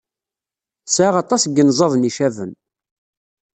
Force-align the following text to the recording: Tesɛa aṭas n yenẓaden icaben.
Tesɛa 0.85 1.11
aṭas 1.23 1.43
n 1.45 1.51
yenẓaden 1.55 2.07
icaben. 2.09 2.51